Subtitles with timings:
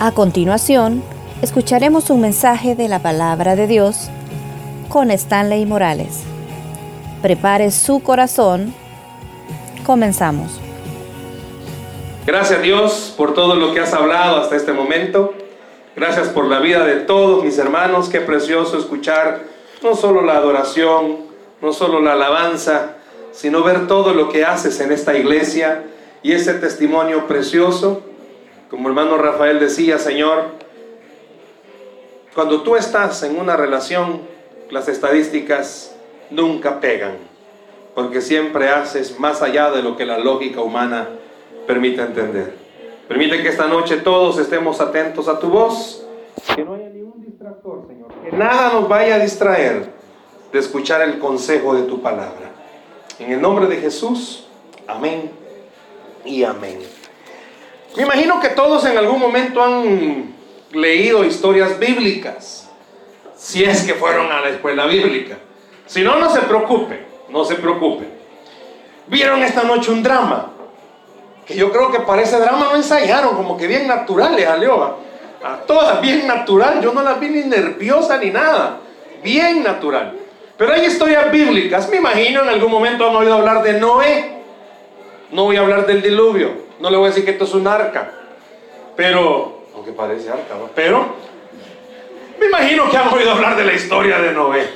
[0.00, 1.02] A continuación,
[1.42, 4.10] escucharemos un mensaje de la palabra de Dios
[4.88, 6.20] con Stanley Morales.
[7.20, 8.72] Prepare su corazón.
[9.84, 10.60] Comenzamos.
[12.24, 15.34] Gracias Dios por todo lo que has hablado hasta este momento.
[15.96, 18.08] Gracias por la vida de todos mis hermanos.
[18.08, 19.40] Qué precioso escuchar
[19.82, 21.26] no solo la adoración,
[21.60, 22.98] no solo la alabanza,
[23.32, 25.82] sino ver todo lo que haces en esta iglesia
[26.22, 28.07] y ese testimonio precioso.
[28.70, 30.44] Como hermano Rafael decía, Señor,
[32.34, 34.20] cuando tú estás en una relación,
[34.70, 35.96] las estadísticas
[36.30, 37.16] nunca pegan,
[37.94, 41.08] porque siempre haces más allá de lo que la lógica humana
[41.66, 42.54] permite entender.
[43.08, 46.06] Permite que esta noche todos estemos atentos a tu voz.
[46.54, 48.08] Que no haya ningún distractor, Señor.
[48.22, 49.90] Que nada nos vaya a distraer
[50.52, 52.52] de escuchar el consejo de tu palabra.
[53.18, 54.46] En el nombre de Jesús,
[54.86, 55.30] amén
[56.26, 56.97] y amén.
[57.98, 60.32] Me imagino que todos en algún momento han
[60.70, 62.70] leído historias bíblicas,
[63.36, 65.36] si es que fueron a la escuela bíblica.
[65.84, 68.04] Si no, no se preocupe, no se preocupe.
[69.08, 70.52] Vieron esta noche un drama
[71.44, 74.98] que yo creo que para ese drama no ensayaron, como que bien natural le salió.
[75.42, 78.78] A todas bien natural, yo no las vi ni nerviosa ni nada,
[79.24, 80.16] bien natural.
[80.56, 84.38] Pero hay historias bíblicas, me imagino en algún momento han oído hablar de Noé.
[85.32, 87.66] No voy a hablar del diluvio, no le voy a decir que esto es un
[87.66, 88.10] arca,
[88.96, 91.14] pero, aunque parece arca, pero
[92.38, 94.68] me imagino que han oído hablar de la historia de Noé.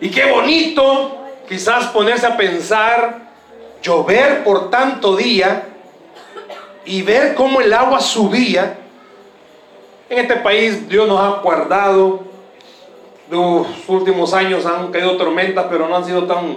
[0.00, 3.30] Y qué bonito quizás ponerse a pensar,
[3.82, 5.68] llover por tanto día
[6.84, 8.78] y ver cómo el agua subía.
[10.08, 12.24] En este país Dios nos ha guardado.
[13.30, 16.56] Los últimos años han caído tormentas, pero no han sido tan,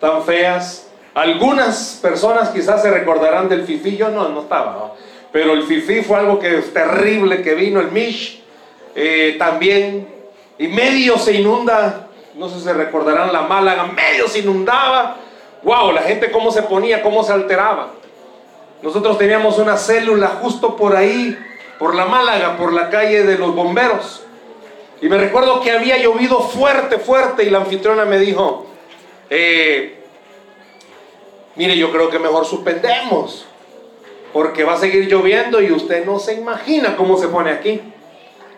[0.00, 0.87] tan feas.
[1.14, 4.94] Algunas personas quizás se recordarán del FIFI, yo no, no estaba,
[5.32, 8.42] pero el FIFI fue algo que terrible que vino, el Mish
[8.94, 10.08] eh, también,
[10.58, 15.16] y medio se inunda, no sé si se recordarán la Málaga, medio se inundaba,
[15.62, 17.92] wow, la gente cómo se ponía, cómo se alteraba.
[18.82, 21.36] Nosotros teníamos una célula justo por ahí,
[21.78, 24.22] por la Málaga, por la calle de los bomberos.
[25.00, 28.66] Y me recuerdo que había llovido fuerte, fuerte, y la anfitriona me dijo,
[29.30, 29.97] eh,
[31.58, 33.44] mire, yo creo que mejor suspendemos,
[34.32, 37.82] porque va a seguir lloviendo y usted no se imagina cómo se pone aquí.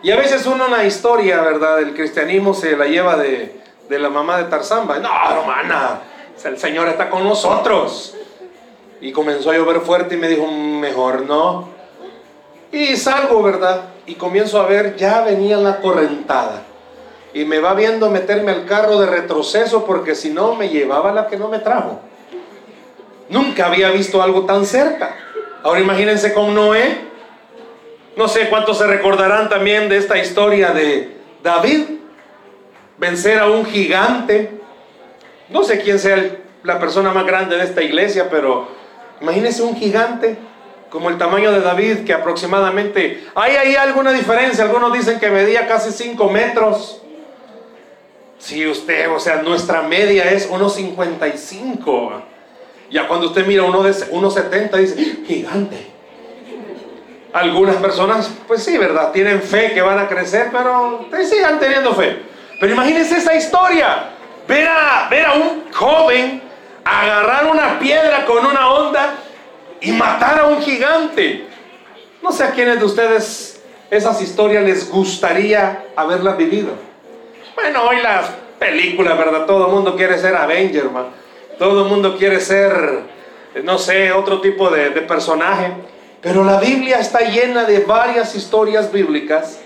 [0.03, 1.77] Y a veces uno una historia, ¿verdad?
[1.77, 4.99] Del cristianismo se la lleva de, de la mamá de Tarzamba.
[4.99, 6.01] No, hermana,
[6.43, 8.15] el Señor está con nosotros
[9.01, 11.69] y comenzó a llover fuerte y me dijo, mejor no.
[12.71, 13.81] Y salgo, ¿verdad?
[14.05, 16.63] Y comienzo a ver, ya venía la correntada.
[17.33, 21.27] Y me va viendo meterme al carro de retroceso porque si no me llevaba la
[21.27, 21.99] que no me trajo.
[23.31, 25.15] Nunca había visto algo tan cerca.
[25.63, 27.09] Ahora imagínense con Noé.
[28.15, 31.85] No sé cuántos se recordarán también de esta historia de David.
[32.99, 34.51] Vencer a un gigante.
[35.49, 38.79] No sé quién sea la persona más grande de esta iglesia, pero
[39.21, 40.35] Imagínese un gigante
[40.89, 45.65] como el tamaño de David, que aproximadamente, hay ahí alguna diferencia, algunos dicen que medía
[45.67, 47.01] casi 5 metros.
[48.39, 52.23] Si usted, o sea, nuestra media es 1,55.
[52.91, 55.87] Ya cuando usted mira uno de 1,70 dice, gigante.
[57.31, 59.11] Algunas personas, pues sí, ¿verdad?
[59.13, 62.21] Tienen fe que van a crecer, pero sigan teniendo fe.
[62.59, 64.09] Pero imagínense esa historia.
[64.45, 66.41] Ver a, ver a un joven
[66.83, 69.15] agarrar una piedra con una onda
[69.79, 71.47] y matar a un gigante.
[72.21, 76.71] No sé a quiénes de ustedes esas historias les gustaría haberlas vivido.
[77.55, 79.45] Bueno, hoy las películas, ¿verdad?
[79.45, 80.89] Todo el mundo quiere ser Avenger,
[81.61, 83.01] Todo el mundo quiere ser,
[83.63, 85.71] no sé, otro tipo de, personaje.
[86.19, 89.61] Pero la Biblia está llena de varias historias bíblicas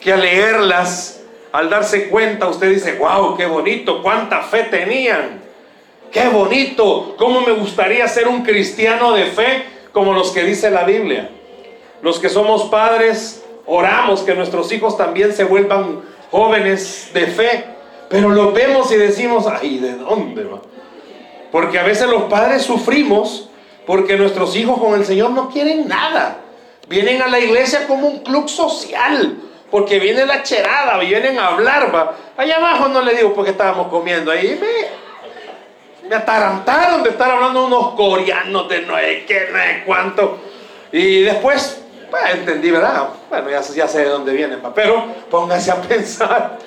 [0.00, 1.22] que al leerlas,
[1.52, 5.42] al darse cuenta, usted dice, wow, qué bonito, cuánta fe tenían.
[6.10, 10.84] Qué bonito, cómo me gustaría ser un cristiano de fe como los que dice la
[10.84, 11.28] Biblia.
[12.00, 17.64] Los que somos padres, oramos que nuestros hijos también se vuelvan jóvenes de fe,
[18.08, 20.62] pero lo vemos y decimos, ay, ¿de dónde va?
[21.54, 23.48] Porque a veces los padres sufrimos
[23.86, 26.38] porque nuestros hijos con el Señor no quieren nada.
[26.88, 29.38] Vienen a la iglesia como un club social,
[29.70, 32.12] porque viene la cherada, vienen a hablar, va.
[32.36, 37.90] Allá abajo no le digo porque estábamos comiendo, ahí me, atarantaron de estar hablando unos
[37.94, 40.38] coreanos de no sé qué, no sé cuánto.
[40.90, 43.10] Y después, pues, entendí, ¿verdad?
[43.30, 46.58] Bueno, ya, ya sé de dónde vienen, pero póngase a pensar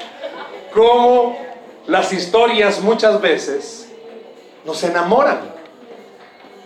[0.73, 1.37] cómo
[1.87, 3.86] las historias muchas veces
[4.67, 5.39] nos enamoran.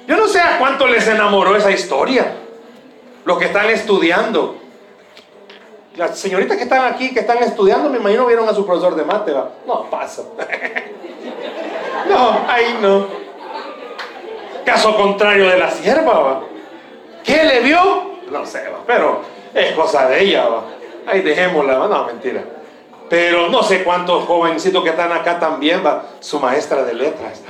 [0.07, 2.33] Yo no sé a cuánto les enamoró esa historia,
[3.23, 4.57] lo que están estudiando.
[5.95, 9.05] las señoritas que están aquí, que están estudiando, me imagino vieron a su profesor de
[9.05, 9.33] mate.
[9.67, 10.23] No, pasa.
[12.09, 13.05] no, ahí no.
[14.65, 16.41] Caso contrario de la sierva, ¿va?
[17.23, 18.19] ¿Qué le vio?
[18.31, 18.79] No sé, ¿va?
[18.87, 19.21] pero
[19.53, 20.63] es cosa de ella, ¿va?
[21.05, 21.87] Ahí dejémosla, ¿va?
[21.87, 22.43] no, mentira.
[23.09, 27.43] Pero no sé cuántos jovencitos que están acá también, va, su maestra de letras.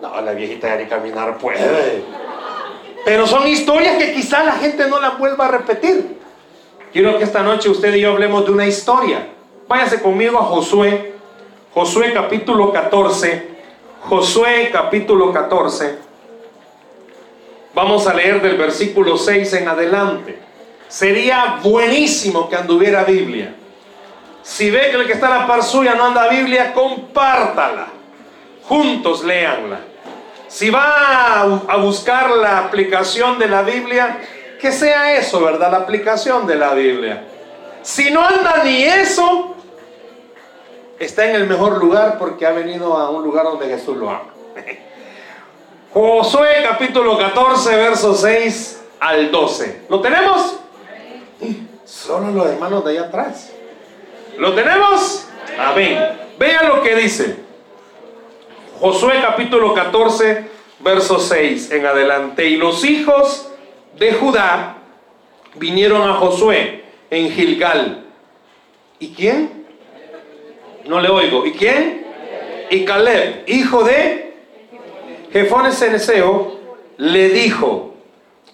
[0.00, 2.04] No, la viejita ya ni caminar puede.
[3.04, 6.18] Pero son historias que quizá la gente no las vuelva a repetir.
[6.92, 9.28] Quiero que esta noche usted y yo hablemos de una historia.
[9.66, 11.14] Váyase conmigo a Josué.
[11.74, 13.48] Josué capítulo 14.
[14.08, 15.98] Josué capítulo 14.
[17.74, 20.38] Vamos a leer del versículo 6 en adelante.
[20.88, 23.54] Sería buenísimo que anduviera Biblia.
[24.42, 27.97] Si ve que el que está a la par suya no anda Biblia, compártala.
[28.68, 29.80] Juntos léanla.
[30.46, 34.18] Si va a buscar la aplicación de la Biblia,
[34.60, 35.70] que sea eso, ¿verdad?
[35.70, 37.24] La aplicación de la Biblia.
[37.82, 39.54] Si no anda ni eso,
[40.98, 44.34] está en el mejor lugar porque ha venido a un lugar donde Jesús lo ama.
[45.92, 49.82] Josué capítulo 14, versos 6 al 12.
[49.88, 50.58] ¿Lo tenemos?
[51.84, 53.52] Solo los hermanos de allá atrás.
[54.36, 55.26] ¿Lo tenemos?
[55.58, 55.98] Amén.
[56.38, 57.47] Vean lo que dice.
[58.80, 60.44] Josué capítulo 14,
[60.80, 62.48] verso 6 en adelante.
[62.48, 63.50] Y los hijos
[63.98, 64.76] de Judá
[65.56, 68.04] vinieron a Josué en Gilgal.
[68.98, 69.66] ¿Y quién?
[70.84, 71.44] No le oigo.
[71.44, 72.06] ¿Y quién?
[72.70, 74.34] Y Caleb, hijo de
[75.32, 76.58] Jefones Ceneseo,
[76.98, 77.94] le dijo,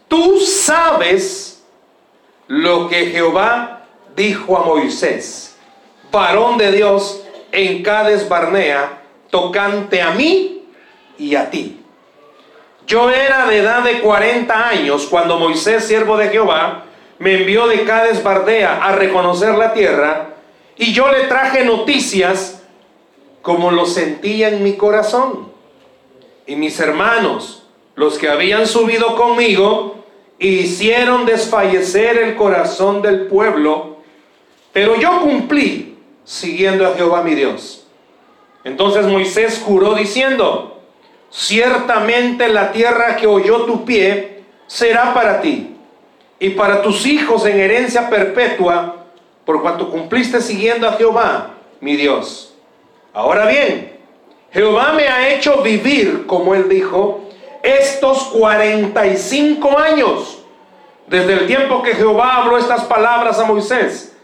[0.08, 1.64] tú sabes
[2.46, 3.86] lo que Jehová
[4.16, 5.54] dijo a Moisés
[6.14, 9.02] varón de Dios en Cades Barnea,
[9.34, 10.62] tocante a mí
[11.18, 11.80] y a ti.
[12.86, 16.84] Yo era de edad de 40 años cuando Moisés, siervo de Jehová,
[17.18, 20.36] me envió de Cades Barnea a reconocer la tierra,
[20.76, 22.62] y yo le traje noticias
[23.42, 25.50] como lo sentía en mi corazón.
[26.46, 27.66] Y mis hermanos,
[27.96, 29.96] los que habían subido conmigo,
[30.38, 33.96] hicieron desfallecer el corazón del pueblo,
[34.72, 37.83] pero yo cumplí siguiendo a Jehová mi Dios.
[38.64, 40.80] Entonces Moisés juró diciendo,
[41.30, 45.76] ciertamente la tierra que oyó tu pie será para ti
[46.38, 48.96] y para tus hijos en herencia perpetua,
[49.44, 51.50] por cuanto cumpliste siguiendo a Jehová
[51.80, 52.54] mi Dios.
[53.12, 53.98] Ahora bien,
[54.50, 57.20] Jehová me ha hecho vivir, como él dijo,
[57.62, 60.38] estos 45 años,
[61.06, 64.14] desde el tiempo que Jehová habló estas palabras a Moisés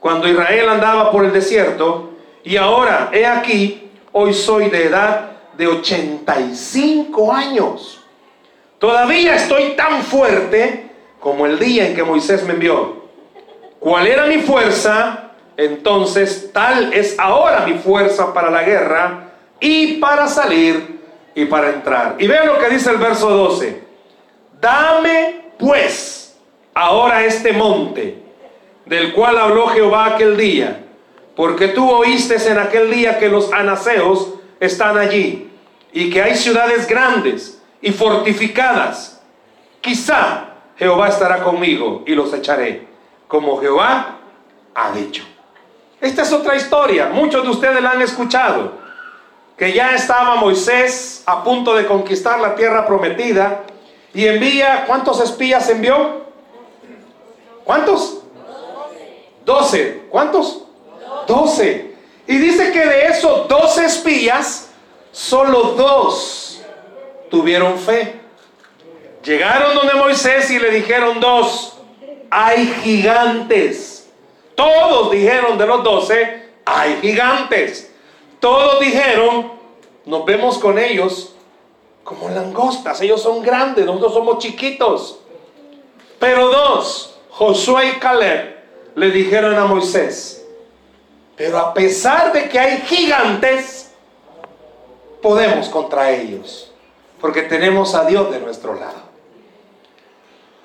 [0.00, 2.10] cuando Israel andaba por el desierto,
[2.42, 8.04] y ahora, he aquí, hoy soy de edad de 85 años.
[8.78, 10.90] Todavía estoy tan fuerte
[11.20, 13.04] como el día en que Moisés me envió.
[13.78, 15.32] ¿Cuál era mi fuerza?
[15.56, 21.00] Entonces tal es ahora mi fuerza para la guerra y para salir
[21.34, 22.16] y para entrar.
[22.18, 23.82] Y vean lo que dice el verso 12.
[24.60, 26.38] Dame pues
[26.74, 28.22] ahora este monte
[28.86, 30.84] del cual habló Jehová aquel día,
[31.40, 35.50] porque tú oíste en aquel día que los anaseos están allí
[35.90, 39.22] y que hay ciudades grandes y fortificadas.
[39.80, 42.86] Quizá Jehová estará conmigo y los echaré,
[43.26, 44.18] como Jehová
[44.74, 45.24] ha dicho.
[45.98, 48.72] Esta es otra historia, muchos de ustedes la han escuchado,
[49.56, 53.62] que ya estaba Moisés a punto de conquistar la tierra prometida
[54.12, 56.20] y envía, ¿cuántos espías envió?
[57.64, 58.24] ¿Cuántos?
[59.46, 60.02] 12.
[60.10, 60.66] ¿Cuántos?
[61.26, 61.94] 12.
[62.26, 64.70] Y dice que de esos 12 espías,
[65.12, 66.62] solo dos
[67.30, 68.20] tuvieron fe.
[69.24, 71.78] Llegaron donde Moisés y le dijeron dos,
[72.30, 74.10] hay gigantes.
[74.54, 77.92] Todos dijeron de los 12, hay gigantes.
[78.38, 79.52] Todos dijeron,
[80.06, 81.34] nos vemos con ellos
[82.04, 83.00] como langostas.
[83.00, 85.20] Ellos son grandes, nosotros somos chiquitos.
[86.18, 88.56] Pero dos, Josué y Caleb,
[88.94, 90.39] le dijeron a Moisés,
[91.40, 93.92] pero a pesar de que hay gigantes,
[95.22, 96.70] podemos contra ellos,
[97.18, 99.00] porque tenemos a Dios de nuestro lado.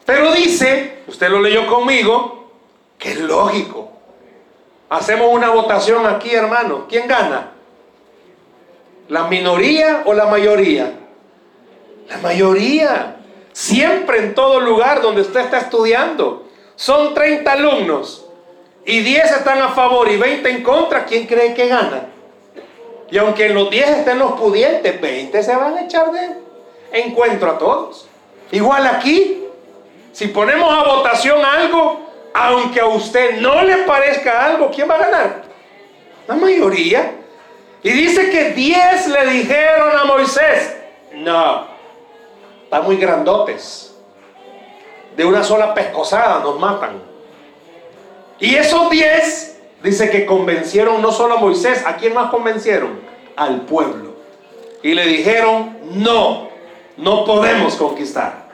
[0.06, 2.50] Pero dice, usted lo leyó conmigo,
[2.98, 3.90] que es lógico.
[4.90, 6.88] Hacemos una votación aquí, hermano.
[6.90, 7.54] ¿Quién gana?
[9.08, 10.92] ¿La minoría o la mayoría?
[12.10, 13.16] La mayoría.
[13.54, 18.25] Siempre en todo lugar donde usted está estudiando son 30 alumnos
[18.86, 22.08] y 10 están a favor y 20 en contra, ¿quién cree que gana?
[23.10, 26.36] Y aunque en los 10 estén los pudientes, 20 se van a echar de
[26.92, 28.08] encuentro a todos.
[28.52, 29.44] Igual aquí,
[30.12, 32.00] si ponemos a votación algo,
[32.34, 35.44] aunque a usted no le parezca algo, ¿quién va a ganar?
[36.28, 37.12] La mayoría.
[37.82, 40.76] Y dice que diez le dijeron a Moisés,
[41.14, 41.68] no,
[42.64, 43.96] están muy grandotes.
[45.16, 47.15] De una sola pescosada nos matan.
[48.40, 53.00] Y esos diez, dice que convencieron no solo a Moisés, ¿a quién más convencieron?
[53.36, 54.16] Al pueblo.
[54.84, 56.50] Y le dijeron, no,
[56.98, 58.46] no podemos conquistar.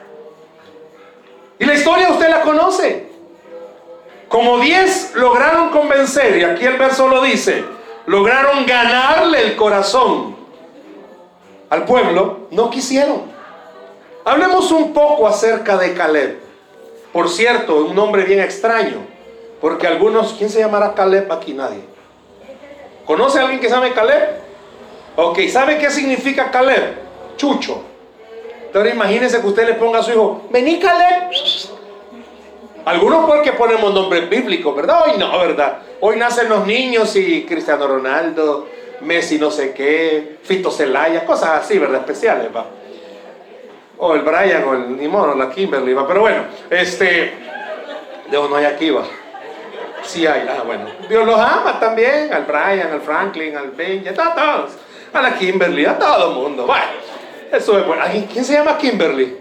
[1.58, 3.06] Y la historia usted la conoce.
[4.28, 7.64] Como diez lograron convencer, y aquí el verso lo dice,
[8.06, 10.36] lograron ganarle el corazón
[11.68, 13.22] al pueblo, no quisieron.
[14.24, 16.40] Hablemos un poco acerca de Caleb.
[17.12, 19.06] Por cierto, un nombre bien extraño,
[19.62, 21.54] porque algunos, ¿quién se llamará Caleb aquí?
[21.54, 21.84] Nadie.
[23.06, 24.40] ¿Conoce a alguien que se llame Caleb?
[25.14, 26.96] Ok, ¿sabe qué significa Caleb?
[27.36, 27.80] Chucho.
[28.66, 31.30] Entonces imagínense que usted le ponga a su hijo, vení Caleb.
[32.84, 35.04] Algunos porque ponemos nombres bíblicos, ¿verdad?
[35.06, 35.78] Hoy no, ¿verdad?
[36.00, 38.66] Hoy nacen los niños y Cristiano Ronaldo,
[39.02, 42.00] Messi no sé qué, Fito Celaya, cosas así, ¿verdad?
[42.00, 42.66] Especiales, va.
[43.98, 46.04] O el Brian, o el Nimón, o la Kimberly, va.
[46.08, 47.06] Pero bueno, este,
[48.28, 49.04] de no hay aquí, va.
[50.04, 50.86] Sí hay, ah, bueno.
[51.08, 54.72] Dios los ama también, al Brian, al Franklin, al Benji, a todos.
[55.12, 56.66] A la Kimberly, a todo el mundo.
[56.66, 56.84] Bueno,
[57.52, 58.02] eso es bueno.
[58.32, 59.38] ¿Quién se llama Kimberly?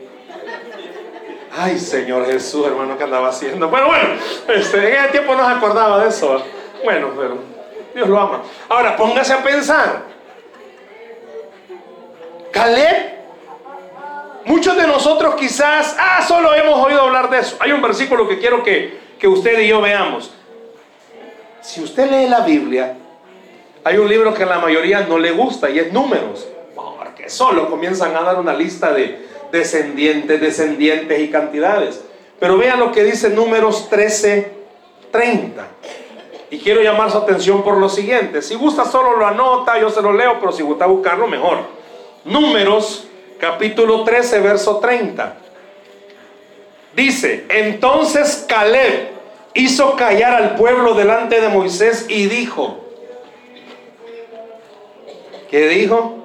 [1.58, 3.68] Ay, Señor Jesús, hermano, ¿qué andaba haciendo?
[3.70, 4.10] Bueno, bueno,
[4.48, 6.41] este, en ese tiempo no se acordaba de eso.
[6.84, 7.38] Bueno, pero
[7.94, 8.41] Dios lo ama.
[8.70, 10.03] Ahora, póngase a pensar.
[12.51, 13.15] Caleb,
[14.46, 17.58] muchos de nosotros quizás, ah, solo hemos oído hablar de eso.
[17.60, 20.34] Hay un versículo que quiero que, que usted y yo veamos.
[21.62, 22.98] Si usted lee la Biblia,
[23.84, 27.70] hay un libro que a la mayoría no le gusta y es Números, porque solo
[27.70, 32.03] comienzan a dar una lista de descendientes, descendientes y cantidades.
[32.39, 34.51] Pero vean lo que dice Números 13,
[35.12, 35.68] 30.
[36.50, 38.41] Y quiero llamar su atención por lo siguiente.
[38.41, 41.60] Si gusta solo lo anota, yo se lo leo, pero si gusta buscarlo, mejor.
[42.25, 43.08] Números
[43.39, 45.38] capítulo 13, verso 30.
[46.96, 49.11] Dice, entonces Caleb
[49.53, 52.79] hizo callar al pueblo delante de Moisés y dijo,
[55.50, 56.15] ¿qué dijo?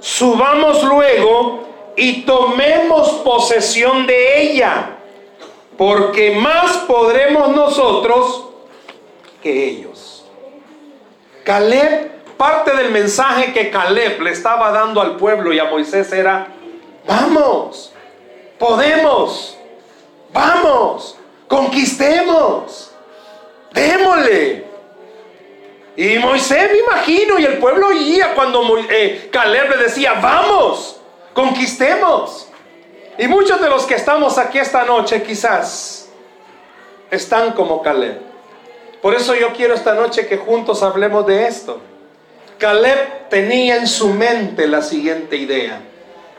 [0.00, 1.64] Subamos luego
[1.96, 4.96] y tomemos posesión de ella,
[5.76, 8.44] porque más podremos nosotros
[9.42, 10.24] que ellos.
[11.44, 16.48] Caleb, parte del mensaje que Caleb le estaba dando al pueblo y a Moisés era,
[17.06, 17.92] vamos,
[18.58, 19.56] podemos,
[20.32, 21.18] vamos,
[21.54, 22.90] conquistemos,
[23.72, 24.64] démosle.
[25.96, 31.00] Y Moisés me imagino, y el pueblo oía cuando eh, Caleb le decía, vamos,
[31.32, 32.48] conquistemos.
[33.16, 36.08] Y muchos de los que estamos aquí esta noche quizás
[37.08, 38.20] están como Caleb.
[39.00, 41.78] Por eso yo quiero esta noche que juntos hablemos de esto.
[42.58, 45.80] Caleb tenía en su mente la siguiente idea.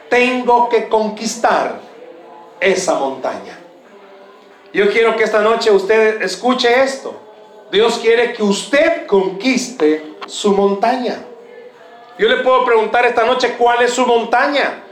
[0.10, 1.79] Tengo que conquistar
[2.60, 3.64] esa montaña.
[4.75, 7.17] Yo quiero que esta noche usted escuche esto.
[7.72, 11.15] Dios quiere que usted conquiste su montaña.
[12.17, 14.84] Yo le puedo preguntar esta noche cuál es su montaña.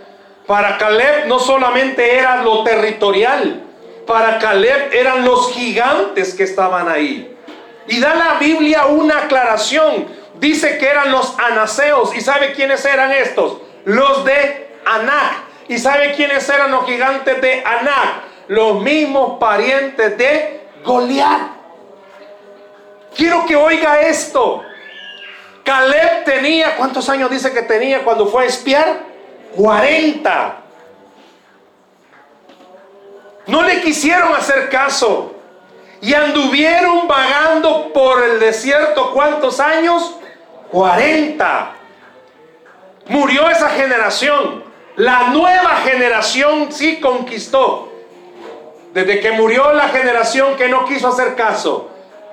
[0.47, 3.61] Para Caleb no solamente era lo territorial,
[4.07, 7.35] para Caleb eran los gigantes que estaban ahí.
[7.85, 10.07] Y da la Biblia una aclaración.
[10.35, 12.15] Dice que eran los anaseos.
[12.15, 13.57] ¿Y sabe quiénes eran estos?
[13.83, 15.43] Los de Anac.
[15.67, 18.22] ¿Y sabe quiénes eran los gigantes de Anac?
[18.47, 21.41] Los mismos parientes de Goliat.
[23.15, 24.63] Quiero que oiga esto.
[25.63, 28.99] Caleb tenía, ¿cuántos años dice que tenía cuando fue a espiar?
[29.55, 30.57] 40.
[33.47, 35.35] No le quisieron hacer caso.
[36.01, 39.11] Y anduvieron vagando por el desierto.
[39.13, 40.17] ¿Cuántos años?
[40.71, 41.71] 40.
[43.07, 44.63] Murió esa generación.
[44.97, 47.92] La nueva generación sí conquistó.
[48.93, 51.89] Desde que murió la generación que no quiso hacer caso,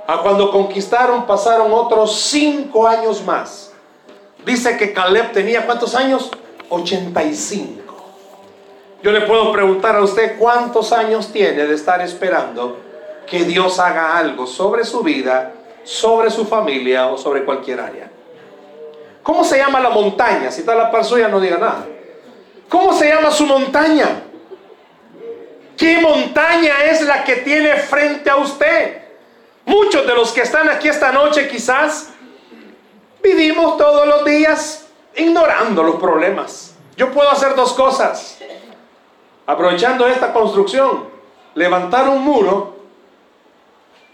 [0.07, 3.73] a cuando conquistaron pasaron otros cinco años más.
[4.45, 6.31] Dice que Caleb tenía cuántos años?
[6.69, 7.81] 85.
[9.03, 12.77] Yo le puedo preguntar a usted cuántos años tiene de estar esperando
[13.27, 15.53] que Dios haga algo sobre su vida,
[15.85, 18.11] sobre su familia o sobre cualquier área.
[19.23, 20.51] ¿Cómo se llama la montaña?
[20.51, 21.87] Si está la par suya, no diga nada.
[22.69, 24.25] ¿Cómo se llama su montaña?
[25.81, 28.99] ¿Qué montaña es la que tiene frente a usted?
[29.65, 32.11] Muchos de los que están aquí esta noche quizás
[33.23, 36.75] vivimos todos los días ignorando los problemas.
[36.99, 38.37] Yo puedo hacer dos cosas.
[39.47, 41.09] Aprovechando esta construcción,
[41.55, 42.77] levantar un muro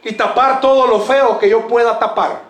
[0.05, 2.43] y tapar todo lo feo que yo pueda tapar.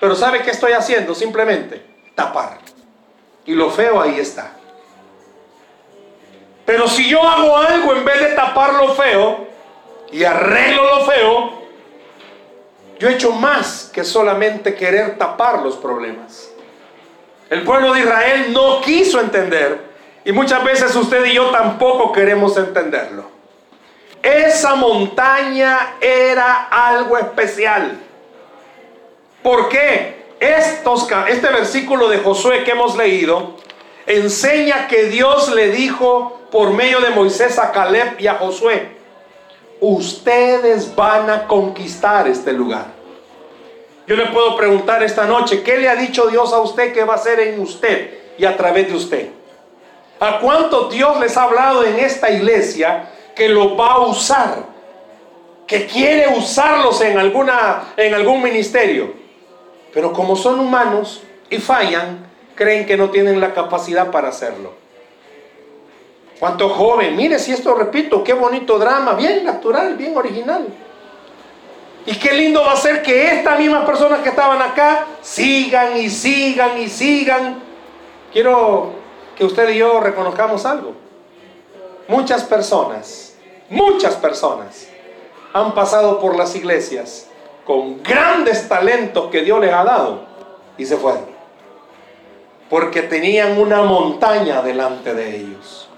[0.00, 1.14] Pero ¿sabe qué estoy haciendo?
[1.14, 2.58] Simplemente tapar.
[3.46, 4.56] Y lo feo ahí está.
[6.72, 9.46] Pero si yo hago algo en vez de tapar lo feo
[10.10, 11.52] y arreglo lo feo,
[12.98, 16.50] yo he hecho más que solamente querer tapar los problemas.
[17.50, 19.82] El pueblo de Israel no quiso entender
[20.24, 23.24] y muchas veces usted y yo tampoco queremos entenderlo.
[24.22, 27.98] Esa montaña era algo especial.
[29.42, 30.24] ¿Por qué?
[30.40, 33.58] Estos, este versículo de Josué que hemos leído
[34.06, 38.88] enseña que Dios le dijo por medio de Moisés a Caleb y a Josué,
[39.80, 42.86] ustedes van a conquistar este lugar.
[44.06, 47.14] Yo le puedo preguntar esta noche, ¿qué le ha dicho Dios a usted que va
[47.14, 49.28] a hacer en usted y a través de usted?
[50.20, 54.64] ¿A cuánto Dios les ha hablado en esta iglesia que lo va a usar?
[55.66, 59.14] Que quiere usarlos en, alguna, en algún ministerio.
[59.92, 62.31] Pero como son humanos y fallan,
[62.62, 64.72] creen que no tienen la capacidad para hacerlo.
[66.38, 67.16] ¿Cuánto joven?
[67.16, 70.66] Mire si esto repito, qué bonito drama, bien natural, bien original.
[72.06, 76.08] Y qué lindo va a ser que estas mismas personas que estaban acá sigan y
[76.08, 77.62] sigan y sigan.
[78.32, 78.90] Quiero
[79.36, 80.94] que usted y yo reconozcamos algo.
[82.08, 83.36] Muchas personas,
[83.70, 84.88] muchas personas
[85.52, 87.28] han pasado por las iglesias
[87.64, 90.26] con grandes talentos que Dios les ha dado
[90.76, 91.31] y se fueron.
[92.72, 95.90] Porque tenían una montaña delante de ellos.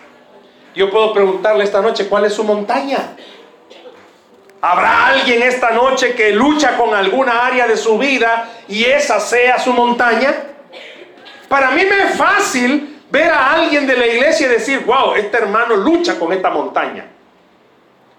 [0.75, 3.15] Yo puedo preguntarle esta noche, ¿cuál es su montaña?
[4.61, 9.57] ¿Habrá alguien esta noche que lucha con alguna área de su vida y esa sea
[9.61, 10.35] su montaña?
[11.49, 15.37] Para mí me es fácil ver a alguien de la iglesia y decir, wow, este
[15.37, 17.07] hermano lucha con esta montaña.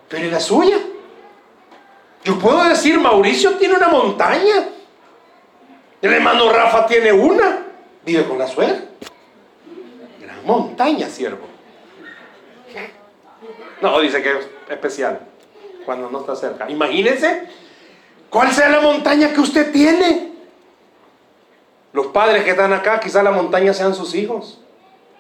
[0.08, 0.78] Pero ¿y la suya?
[2.24, 4.64] Yo puedo decir, Mauricio tiene una montaña.
[6.02, 7.65] El hermano Rafa tiene una.
[8.06, 8.82] Vive con la suegra.
[10.22, 11.48] Gran montaña, siervo.
[13.82, 15.20] No, dice que es especial
[15.86, 16.70] cuando no está cerca.
[16.70, 17.48] Imagínense
[18.30, 20.34] cuál sea la montaña que usted tiene.
[21.94, 24.62] Los padres que están acá, quizá la montaña sean sus hijos.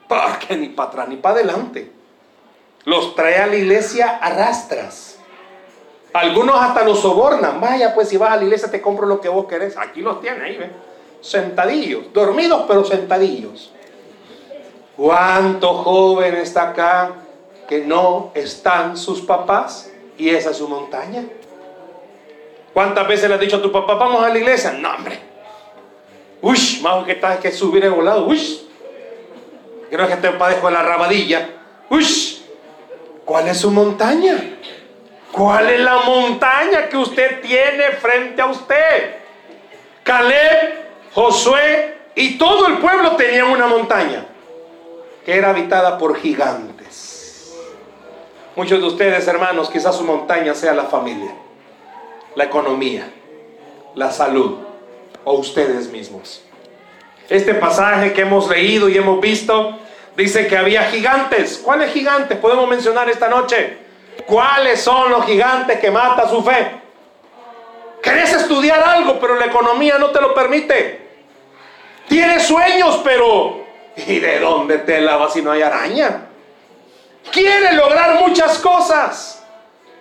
[0.08, 1.92] Porque ni para atrás ni para adelante.
[2.84, 5.18] Los trae a la iglesia arrastras.
[6.14, 7.60] Algunos hasta los sobornan.
[7.60, 9.78] Vaya, pues si vas a la iglesia te compro lo que vos querés.
[9.78, 10.72] Aquí los tiene ahí, ¿ven?
[11.26, 13.72] Sentadillos, dormidos pero sentadillos.
[14.96, 17.14] ¿Cuánto joven está acá
[17.68, 19.92] que no están sus papás?
[20.20, 21.24] Y esa es su montaña.
[22.74, 24.74] ¿Cuántas veces le has dicho a tu papá, vamos a la iglesia?
[24.74, 25.20] No, hombre.
[26.44, 28.28] Uy, más que estás que subir el volado.
[28.28, 28.62] Uy.
[29.90, 31.50] Creo que te padezco la rabadilla.
[31.90, 32.06] Uy.
[33.26, 34.60] ¿Cuál es su montaña?
[35.32, 39.16] ¿Cuál es la montaña que usted tiene frente a usted?
[40.04, 40.85] Caleb,
[41.16, 44.26] Josué y todo el pueblo tenían una montaña
[45.26, 47.56] que era habitada por gigantes.
[48.58, 51.32] Muchos de ustedes, hermanos, quizás su montaña sea la familia,
[52.36, 53.10] la economía,
[53.96, 54.58] la salud
[55.24, 56.44] o ustedes mismos.
[57.30, 59.78] Este pasaje que hemos leído y hemos visto
[60.18, 61.62] dice que había gigantes.
[61.64, 63.78] ¿Cuáles gigantes podemos mencionar esta noche?
[64.26, 66.72] ¿Cuáles son los gigantes que mata su fe?
[68.04, 71.05] Querés estudiar algo, pero la economía no te lo permite.
[72.08, 73.66] Tienes sueños, pero
[73.96, 76.28] ¿y de dónde te lavas si no hay araña?
[77.32, 79.44] Quiere lograr muchas cosas.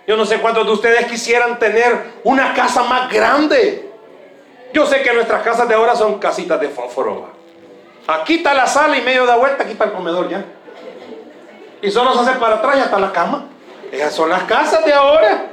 [0.07, 3.89] Yo no sé cuántos de ustedes quisieran tener una casa más grande.
[4.71, 7.29] Yo sé que nuestras casas de ahora son casitas de fósforo.
[8.07, 10.45] Aquí está la sala y medio de vuelta, aquí está el comedor ya.
[11.81, 13.47] Y solo se hace para atrás y hasta la cama.
[13.91, 15.47] Esas son las casas de ahora.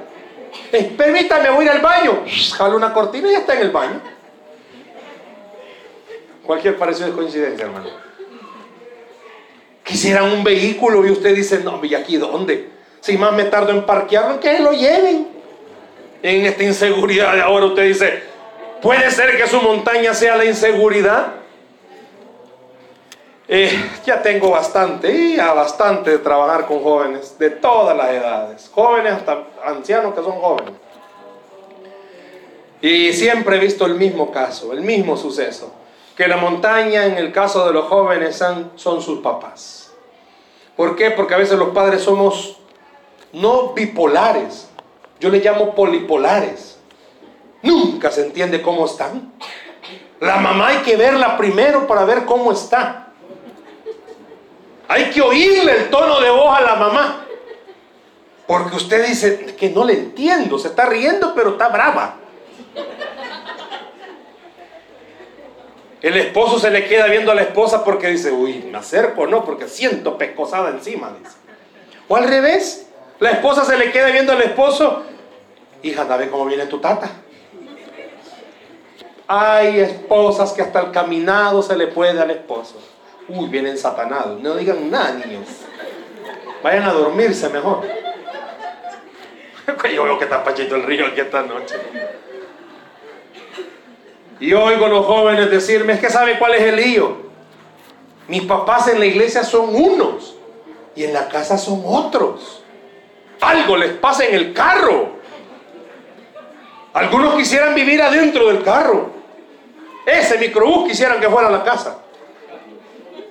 [0.70, 2.24] Eh, permítame, voy al baño.
[2.56, 4.00] Jalo una cortina y ya está en el baño.
[6.44, 7.86] Cualquier parecido es coincidencia, hermano.
[9.84, 12.70] Quisieran un vehículo y usted dice, no, ¿y aquí dónde?
[13.00, 15.28] Si más me tardo en parquearlo, que lo lleven.
[16.22, 18.22] En esta inseguridad de ahora usted dice,
[18.80, 21.32] ¿puede ser que su montaña sea la inseguridad?
[23.48, 29.12] Eh, ya tengo bastante, ya bastante de trabajar con jóvenes de todas las edades, jóvenes
[29.14, 30.74] hasta ancianos que son jóvenes.
[32.80, 35.72] Y siempre he visto el mismo caso, el mismo suceso,
[36.16, 39.92] que la montaña en el caso de los jóvenes son, sus papás.
[40.76, 41.10] ¿Por qué?
[41.10, 42.58] Porque a veces los padres somos
[43.32, 44.68] no bipolares,
[45.20, 46.78] yo le llamo polipolares.
[47.62, 49.32] Nunca se entiende cómo están.
[50.20, 53.08] La mamá hay que verla primero para ver cómo está.
[54.88, 57.26] Hay que oírle el tono de voz a la mamá.
[58.46, 62.16] Porque usted dice que no le entiendo, se está riendo, pero está brava.
[66.02, 69.44] El esposo se le queda viendo a la esposa porque dice, uy, me acerco, no,
[69.44, 71.36] porque siento pescosada encima, dice.
[72.08, 72.88] O al revés,
[73.20, 75.04] la esposa se le queda viendo al esposo,
[75.82, 77.08] hija, ¿sabes cómo viene tu tata?
[79.28, 82.74] Hay esposas que hasta el caminado se le puede al esposo.
[83.28, 84.40] Uy, vienen satanados.
[84.40, 85.46] No digan nada, niños.
[86.62, 87.82] Vayan a dormirse mejor.
[89.94, 91.76] Yo veo que está Pachito el Río aquí esta noche.
[94.40, 97.16] Y oigo a los jóvenes decirme, es que sabe cuál es el lío.
[98.28, 100.36] Mis papás en la iglesia son unos
[100.94, 102.62] y en la casa son otros.
[103.40, 105.16] Algo les pasa en el carro.
[106.92, 109.10] Algunos quisieran vivir adentro del carro.
[110.04, 111.98] Ese microbús quisieran que fuera a la casa.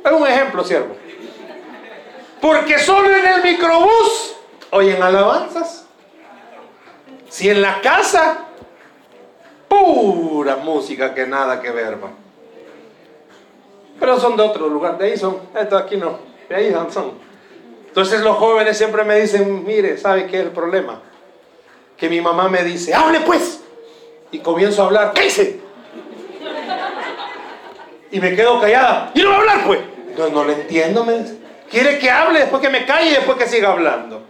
[0.04, 0.96] Es un ejemplo, siervo.
[2.42, 4.36] Porque solo en el microbús
[4.72, 5.86] oyen alabanzas.
[7.30, 8.46] Si en la casa,
[9.72, 11.98] pura música que nada que ver,
[13.98, 17.14] Pero son de otro lugar, de ahí son, esto aquí no, de ahí son.
[17.88, 21.02] Entonces los jóvenes siempre me dicen, mire, ¿sabe qué es el problema?
[21.96, 23.64] Que mi mamá me dice, hable pues.
[24.32, 25.62] Y comienzo a hablar, ¿qué hice?
[28.12, 29.12] Y me quedo callada.
[29.14, 29.80] Y no voy a hablar pues.
[30.18, 31.38] No, no lo entiendo, me dice.
[31.70, 34.24] Quiere que hable después que me calle y después que siga hablando.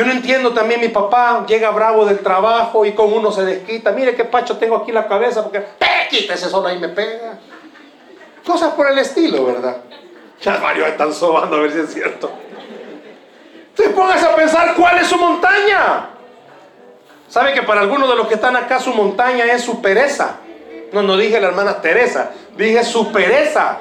[0.00, 3.92] Yo no entiendo también mi papá llega bravo del trabajo y con uno se desquita.
[3.92, 5.62] Mire qué pacho tengo aquí la cabeza porque
[6.08, 7.38] quítese solo ahí me pega.
[8.46, 9.76] Cosas por el estilo, ¿verdad?
[10.40, 12.30] Ya varios están sobando a ver si es cierto.
[13.68, 16.08] Entonces póngase a pensar cuál es su montaña.
[17.28, 20.36] ¿Sabe que para algunos de los que están acá su montaña es su pereza?
[20.94, 23.80] No, no dije la hermana Teresa, dije su pereza.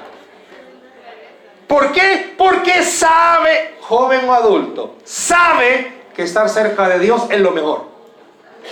[1.65, 2.35] ¿Por qué?
[2.37, 7.85] Porque sabe, joven o adulto, sabe que estar cerca de Dios es lo mejor.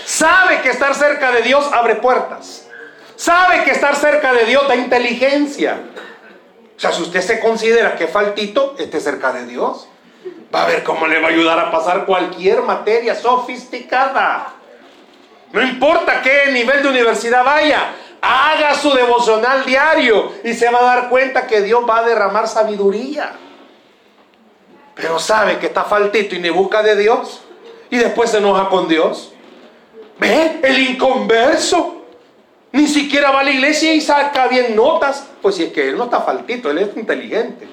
[0.03, 2.67] Sabe que estar cerca de Dios abre puertas.
[3.15, 5.79] Sabe que estar cerca de Dios da inteligencia.
[6.75, 9.88] O sea, si usted se considera que faltito, esté cerca de Dios.
[10.53, 14.47] Va a ver cómo le va a ayudar a pasar cualquier materia sofisticada.
[15.53, 20.95] No importa qué nivel de universidad vaya, Haga su devocional diario y se va a
[20.95, 23.31] dar cuenta que Dios va a derramar sabiduría.
[24.97, 27.41] Pero sabe que está faltito y ni busca de Dios.
[27.89, 29.31] Y después se enoja con Dios.
[30.19, 30.60] ¿Ve?
[30.63, 32.05] El inconverso.
[32.71, 35.27] Ni siquiera va a la iglesia y saca bien notas.
[35.41, 37.67] Pues si es que él no está faltito, él es inteligente.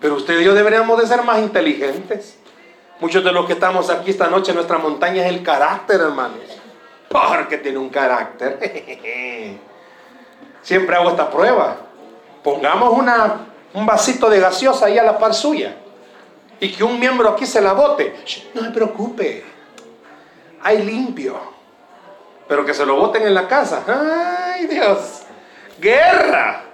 [0.00, 2.36] Pero usted y yo deberíamos de ser más inteligentes.
[3.00, 6.60] Muchos de los que estamos aquí esta noche, nuestra montaña es el carácter, hermanos
[7.10, 8.58] porque tiene un carácter.
[10.62, 11.76] Siempre hago esta prueba.
[12.44, 15.74] Pongamos una, un vasito de gaseosa ahí a la par suya
[16.60, 18.14] y que un miembro aquí se la bote.
[18.54, 19.44] No se preocupe,
[20.62, 21.36] hay limpio.
[22.46, 23.82] Pero que se lo boten en la casa.
[23.86, 25.22] ¡Ay, Dios!
[25.78, 26.64] ¡Guerra!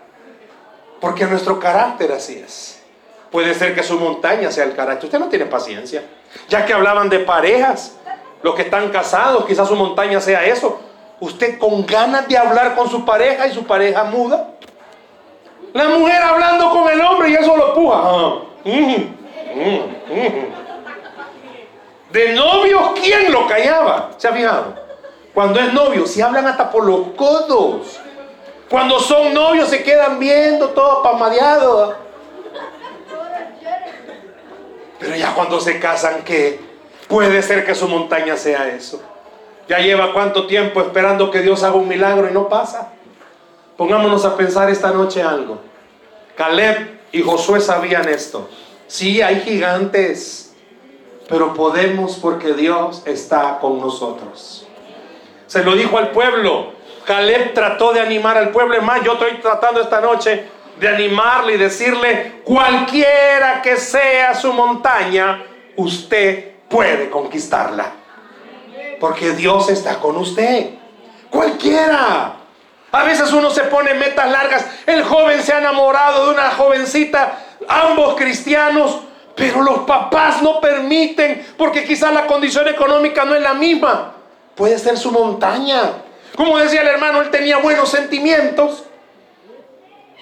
[1.01, 2.83] Porque nuestro carácter así es.
[3.31, 5.05] Puede ser que su montaña sea el carácter.
[5.05, 6.03] Usted no tiene paciencia.
[6.49, 7.96] Ya que hablaban de parejas,
[8.42, 10.81] los que están casados, quizás su montaña sea eso.
[11.20, 14.51] Usted con ganas de hablar con su pareja y su pareja muda.
[15.75, 17.99] La mujer hablando con el hombre y eso lo puja.
[18.03, 18.38] Ah,
[22.11, 24.11] de novios, ¿quién lo callaba?
[24.16, 24.75] ¿Se ha fijado?
[25.35, 28.01] Cuando es novio, si hablan hasta por los codos.
[28.71, 31.95] Cuando son novios se quedan viendo todo pamadeado.
[34.99, 36.59] Pero ya cuando se casan, ¿qué?
[37.07, 39.01] Puede ser que su montaña sea eso.
[39.69, 42.92] Ya lleva cuánto tiempo esperando que Dios haga un milagro y no pasa.
[43.77, 45.61] Pongámonos a pensar esta noche algo.
[46.35, 48.49] Caleb y Josué sabían esto.
[48.87, 50.55] Sí, hay gigantes,
[51.29, 54.66] pero podemos porque Dios está con nosotros.
[55.46, 56.72] Se lo dijo al pueblo.
[57.05, 58.77] Caleb trató de animar al pueblo.
[58.77, 64.53] Es más, yo estoy tratando esta noche de animarle y decirle, cualquiera que sea su
[64.53, 65.44] montaña,
[65.77, 67.92] usted puede conquistarla.
[69.01, 70.70] Porque Dios está con usted.
[71.31, 72.37] Cualquiera.
[72.92, 74.66] A veces uno se pone metas largas.
[74.87, 77.38] El joven se ha enamorado de una jovencita,
[77.69, 79.01] ambos cristianos,
[79.35, 84.13] pero los papás no permiten porque quizás la condición económica no es la misma.
[84.55, 85.81] Puede ser su montaña.
[86.35, 88.85] Como decía el hermano, él tenía buenos sentimientos.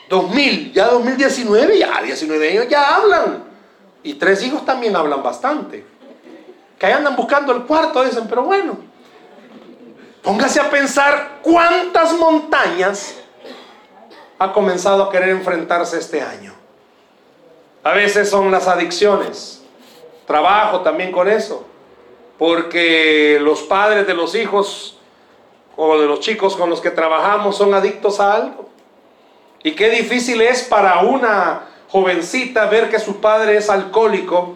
[0.08, 3.44] 2000, ya 2019, ya 19 años ya hablan.
[4.02, 5.94] Y tres hijos también hablan bastante
[6.78, 8.76] que ahí andan buscando el cuarto, dicen, pero bueno,
[10.22, 13.14] póngase a pensar cuántas montañas
[14.38, 16.52] ha comenzado a querer enfrentarse este año.
[17.84, 19.64] A veces son las adicciones,
[20.26, 21.64] Trabajo también con eso.
[22.38, 24.98] Porque los padres de los hijos
[25.76, 28.68] o de los chicos con los que trabajamos son adictos a algo.
[29.62, 34.54] Y qué difícil es para una jovencita ver que su padre es alcohólico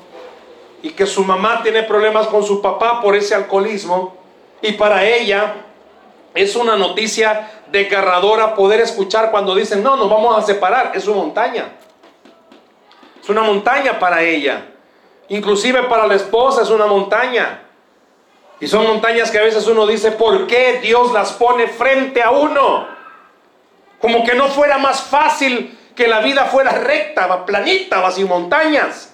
[0.83, 4.17] y que su mamá tiene problemas con su papá por ese alcoholismo.
[4.61, 5.55] Y para ella
[6.35, 10.93] es una noticia desgarradora poder escuchar cuando dicen, no, nos vamos a separar.
[10.95, 11.73] Es su montaña.
[13.29, 14.65] Es una montaña para ella.
[15.29, 17.61] Inclusive para la esposa es una montaña.
[18.59, 22.31] Y son montañas que a veces uno dice, ¿por qué Dios las pone frente a
[22.31, 22.89] uno?
[24.01, 29.13] Como que no fuera más fácil que la vida fuera recta, planita, va sin montañas.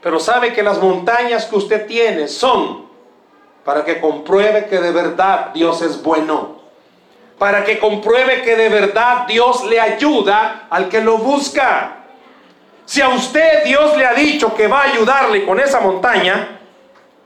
[0.00, 2.86] Pero sabe que las montañas que usted tiene son
[3.64, 6.60] para que compruebe que de verdad Dios es bueno.
[7.36, 12.03] Para que compruebe que de verdad Dios le ayuda al que lo busca.
[12.86, 16.60] Si a usted Dios le ha dicho que va a ayudarle con esa montaña,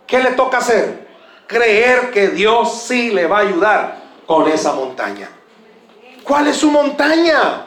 [0.07, 1.09] ¿qué le toca hacer?
[1.47, 5.29] Creer que Dios sí le va a ayudar con esa montaña.
[6.23, 7.65] ¿Cuál es su montaña?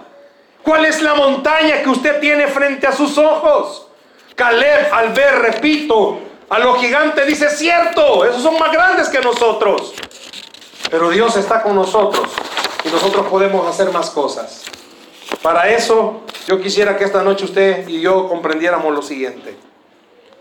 [0.63, 3.87] ¿Cuál es la montaña que usted tiene frente a sus ojos?
[4.35, 9.93] Caleb al ver, repito, a los gigantes dice, cierto, esos son más grandes que nosotros.
[10.89, 12.29] Pero Dios está con nosotros
[12.83, 14.63] y nosotros podemos hacer más cosas.
[15.41, 19.55] Para eso yo quisiera que esta noche usted y yo comprendiéramos lo siguiente.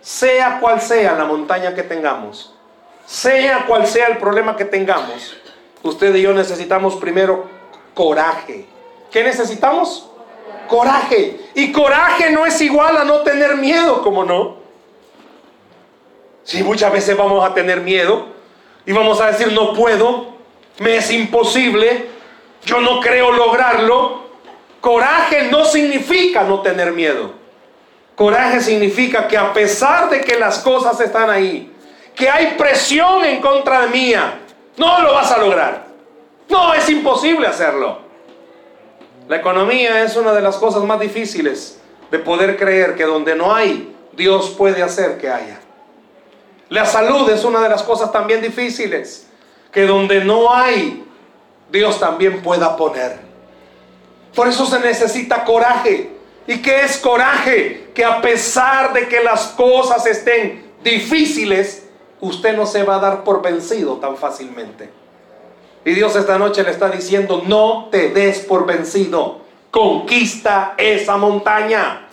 [0.01, 2.55] Sea cual sea la montaña que tengamos,
[3.07, 5.37] sea cual sea el problema que tengamos,
[5.83, 7.47] usted y yo necesitamos primero
[7.95, 8.67] coraje.
[9.11, 10.09] ¿Qué necesitamos?
[10.69, 11.41] Coraje.
[11.55, 14.57] Y coraje no es igual a no tener miedo, como no?
[16.45, 18.27] Si muchas veces vamos a tener miedo
[18.87, 20.29] y vamos a decir no puedo,
[20.79, 22.09] me es imposible,
[22.65, 24.30] yo no creo lograrlo,
[24.81, 27.33] Coraje no significa no tener miedo.
[28.15, 31.73] Coraje significa que a pesar de que las cosas están ahí,
[32.15, 34.41] que hay presión en contra de mía,
[34.77, 35.87] no lo vas a lograr.
[36.49, 37.99] No, es imposible hacerlo.
[39.29, 43.55] La economía es una de las cosas más difíciles de poder creer que donde no
[43.55, 45.61] hay, Dios puede hacer que haya.
[46.69, 49.29] La salud es una de las cosas también difíciles,
[49.73, 51.05] que donde no hay,
[51.71, 53.30] Dios también pueda poner.
[54.35, 56.11] Por eso se necesita coraje.
[56.47, 57.91] ¿Y qué es coraje?
[57.95, 61.89] Que a pesar de que las cosas estén difíciles,
[62.21, 64.91] usted no se va a dar por vencido tan fácilmente.
[65.85, 69.41] Y Dios esta noche le está diciendo, no te des por vencido,
[69.71, 72.09] conquista esa montaña.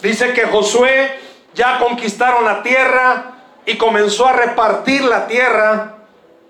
[0.00, 1.10] Dice que Josué
[1.54, 3.34] ya conquistaron la tierra
[3.66, 5.96] y comenzó a repartir la tierra,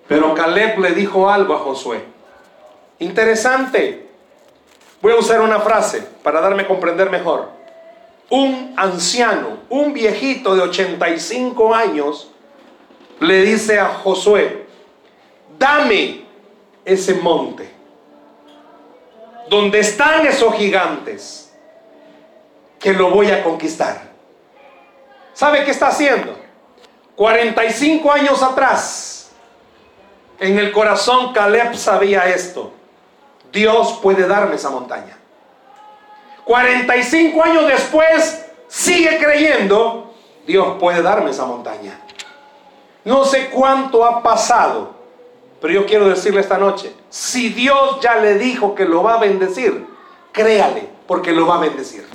[0.07, 2.05] pero Caleb le dijo algo a Josué.
[2.99, 4.11] Interesante,
[5.03, 7.51] Voy a usar una frase para darme a comprender mejor.
[8.31, 12.31] Un anciano, un viejito de 85 años,
[13.19, 14.65] le dice a Josué,
[15.59, 16.25] dame
[16.85, 17.69] ese monte,
[19.49, 21.53] donde están esos gigantes,
[22.79, 24.03] que lo voy a conquistar.
[25.35, 26.37] ¿Sabe qué está haciendo?
[27.17, 29.33] 45 años atrás,
[30.39, 32.73] en el corazón Caleb sabía esto.
[33.53, 35.17] Dios puede darme esa montaña.
[36.45, 40.15] 45 años después, sigue creyendo,
[40.47, 42.01] Dios puede darme esa montaña.
[43.05, 44.95] No sé cuánto ha pasado,
[45.61, 49.19] pero yo quiero decirle esta noche, si Dios ya le dijo que lo va a
[49.19, 49.87] bendecir,
[50.33, 52.09] créale, porque lo va a bendecir.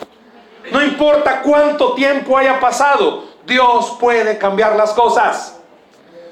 [0.71, 5.59] No importa cuánto tiempo haya pasado, Dios puede cambiar las cosas.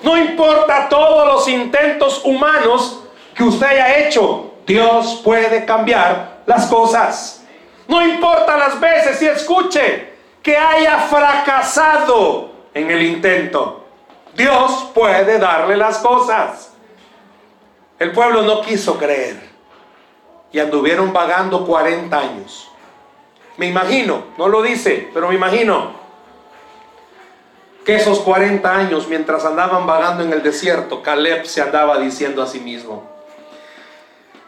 [0.03, 3.01] No importa todos los intentos humanos
[3.33, 7.43] que usted haya hecho, Dios puede cambiar las cosas.
[7.87, 13.85] No importa las veces y escuche que haya fracasado en el intento.
[14.35, 16.73] Dios puede darle las cosas.
[17.97, 19.49] El pueblo no quiso creer
[20.51, 22.69] y anduvieron vagando 40 años.
[23.57, 25.91] Me imagino, no lo dice, pero me imagino
[27.85, 32.47] que esos 40 años mientras andaban vagando en el desierto, Caleb se andaba diciendo a
[32.47, 33.14] sí mismo,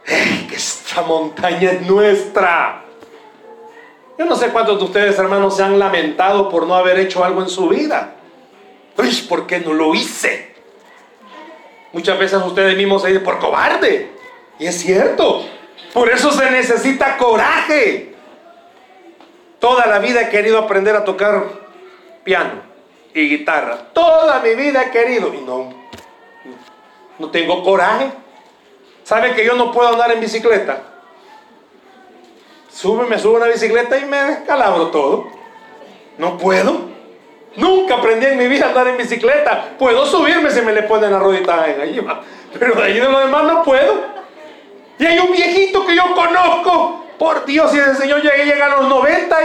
[0.08, 2.84] que esta montaña es nuestra.
[4.18, 7.42] Yo no sé cuántos de ustedes, hermanos, se han lamentado por no haber hecho algo
[7.42, 8.16] en su vida.
[8.98, 10.56] Uy, ¿por qué no lo hice?
[11.94, 14.12] Muchas veces ustedes mismos se dicen, por cobarde.
[14.58, 15.46] Y es cierto.
[15.94, 18.16] Por eso se necesita coraje.
[19.60, 21.44] Toda la vida he querido aprender a tocar
[22.24, 22.62] piano
[23.14, 23.78] y guitarra.
[23.94, 25.34] Toda mi vida he querido.
[25.34, 25.74] Y no,
[27.20, 28.12] no tengo coraje.
[29.08, 30.82] ¿Sabe que yo no puedo andar en bicicleta?
[32.70, 35.30] Sube, me subo a una bicicleta y me descalabro todo.
[36.18, 36.90] No puedo.
[37.56, 39.76] Nunca aprendí en mi vida a andar en bicicleta.
[39.80, 42.06] Puedo subirme si me le ponen la ruedita en ahí,
[42.60, 43.94] pero de ahí de lo demás no puedo.
[45.00, 47.06] Y hay un viejito que yo conozco.
[47.18, 49.38] Por Dios, si ese señor llega, llega a los 90,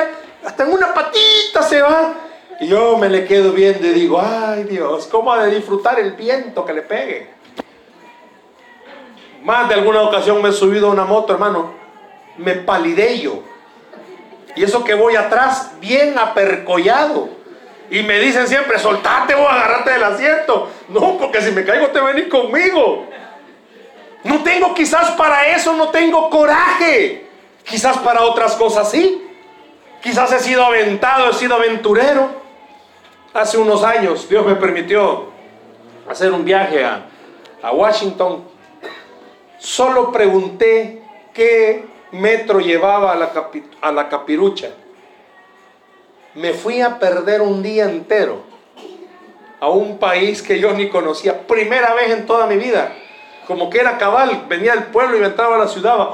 [0.45, 2.15] hasta en una patita se va.
[2.59, 6.15] Y yo me le quedo viendo y digo, ay Dios, ¿cómo ha de disfrutar el
[6.15, 7.32] viento que le pegue?
[9.43, 11.75] Más de alguna ocasión me he subido a una moto, hermano.
[12.39, 13.43] Me palideyo.
[14.55, 17.29] Y eso que voy atrás, bien apercollado.
[17.91, 20.71] Y me dicen siempre, soltate vos, agarrate del asiento.
[20.89, 23.07] No, porque si me caigo te venís conmigo.
[24.25, 27.27] No tengo quizás para eso, no tengo coraje.
[27.65, 29.27] Quizás para otras cosas sí.
[30.03, 32.29] Quizás he sido aventado, he sido aventurero.
[33.35, 35.27] Hace unos años Dios me permitió
[36.09, 37.07] hacer un viaje a,
[37.63, 38.52] a Washington.
[39.63, 41.01] Solo pregunté
[41.33, 43.31] qué metro llevaba a la,
[43.81, 44.71] a la capirucha.
[46.35, 48.43] Me fui a perder un día entero
[49.61, 51.47] a un país que yo ni conocía.
[51.47, 52.93] Primera vez en toda mi vida.
[53.47, 54.47] Como que era cabal.
[54.49, 56.09] Venía del pueblo y entraba a la ciudad.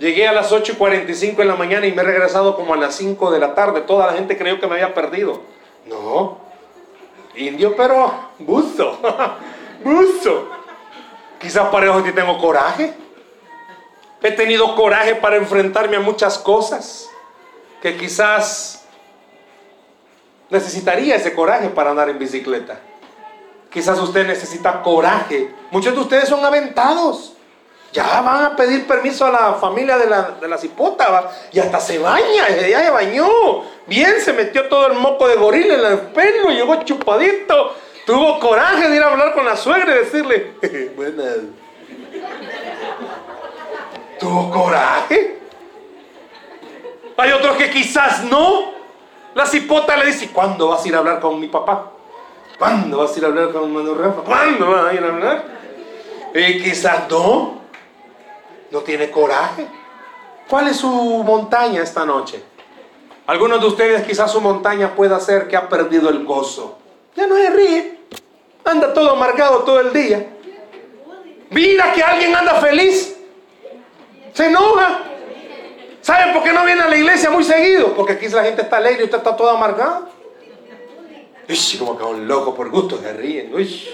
[0.00, 3.30] Llegué a las 8.45 en la mañana y me he regresado como a las 5
[3.30, 3.82] de la tarde.
[3.82, 5.42] Toda la gente creyó que me había perdido.
[5.86, 6.41] No.
[7.34, 8.98] Indio, pero buzo.
[9.84, 10.48] buzo.
[11.40, 12.94] Quizás para eso tengo coraje.
[14.22, 17.10] He tenido coraje para enfrentarme a muchas cosas
[17.80, 18.84] que quizás
[20.48, 22.78] necesitaría ese coraje para andar en bicicleta.
[23.68, 25.52] Quizás usted necesita coraje.
[25.72, 27.32] Muchos de ustedes son aventados.
[27.92, 31.78] Ya van a pedir permiso a la familia de la, de la cipota, y hasta
[31.78, 33.28] se baña, ya se bañó.
[33.86, 37.74] Bien, se metió todo el moco de gorila en el pelo, llegó chupadito.
[38.06, 40.54] Tuvo coraje de ir a hablar con la suegra y decirle,
[40.96, 41.36] buenas.
[44.18, 45.38] Tuvo coraje.
[47.18, 48.72] Hay otros que quizás no.
[49.34, 51.92] La cipota le dice, ¿cuándo vas a ir a hablar con mi papá?
[52.58, 54.22] ¿Cuándo vas a ir a hablar con Manuel Rafa?
[54.22, 55.44] ¿Cuándo vas a ir a hablar?
[56.34, 57.61] Y quizás no
[58.72, 59.66] no tiene coraje.
[60.48, 62.42] ¿Cuál es su montaña esta noche?
[63.26, 66.78] Algunos de ustedes quizás su montaña pueda ser que ha perdido el gozo.
[67.14, 67.98] Ya no se ríe.
[68.64, 70.26] Anda todo amargado todo el día.
[71.50, 73.16] Mira que alguien anda feliz.
[74.32, 75.02] Se enoja.
[76.00, 77.94] ¿Saben por qué no viene a la iglesia muy seguido?
[77.94, 80.08] Porque aquí la gente está alegre y usted está todo amargado.
[81.48, 83.54] Uy, como que un loco por gusto se ríen.
[83.54, 83.86] Uy.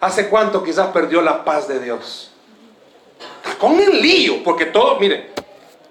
[0.00, 2.32] ¿Hace cuánto quizás perdió la paz de Dios?
[3.58, 5.28] Con el lío, porque todos, miren,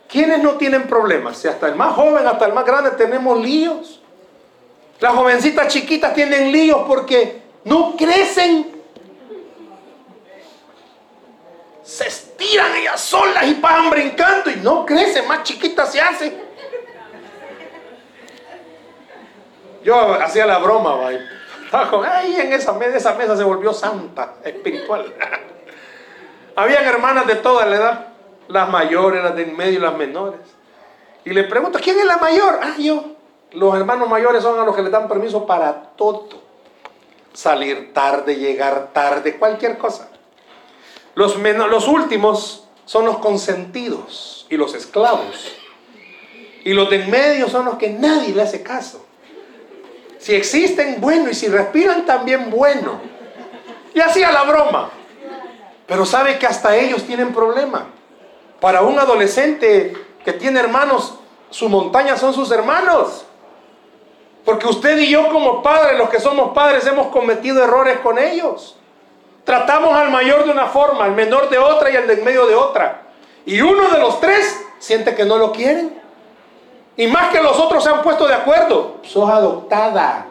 [0.07, 1.37] ¿quiénes no tienen problemas?
[1.37, 4.01] Si hasta el más joven, hasta el más grande tenemos líos.
[4.99, 8.75] Las jovencitas chiquitas tienen líos porque no crecen.
[11.83, 16.47] Se estiran ellas solas y pasan brincando y no crecen, más chiquitas se hacen.
[19.83, 20.97] Yo hacía la broma,
[21.71, 25.13] Ay, en esa mesa, esa mesa se volvió santa, espiritual.
[26.57, 28.07] Habían hermanas de toda la edad,
[28.47, 30.39] las mayores, las de en medio y las menores.
[31.23, 32.59] Y le pregunto, ¿quién es la mayor?
[32.63, 33.11] Ah, yo.
[33.51, 36.29] Los hermanos mayores son a los que le dan permiso para todo.
[37.31, 40.09] Salir tarde, llegar tarde, cualquier cosa.
[41.13, 45.51] Los, los últimos son los consentidos y los esclavos.
[46.63, 49.05] Y los de en medio son los que nadie le hace caso.
[50.17, 52.99] Si existen, bueno, y si respiran también, bueno.
[53.93, 54.96] Y así a la broma.
[55.87, 57.87] Pero sabe que hasta ellos tienen problema.
[58.59, 61.15] Para un adolescente que tiene hermanos,
[61.49, 63.25] su montaña son sus hermanos.
[64.43, 68.77] Porque usted y yo como padres, los que somos padres, hemos cometido errores con ellos.
[69.45, 72.55] Tratamos al mayor de una forma, al menor de otra y al del medio de
[72.55, 73.03] otra.
[73.45, 76.01] Y uno de los tres siente que no lo quieren.
[76.97, 78.97] Y más que los otros se han puesto de acuerdo.
[79.03, 80.25] Sos adoptada.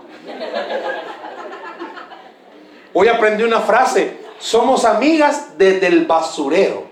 [2.92, 6.84] Hoy aprendí una frase somos amigas desde el basurero.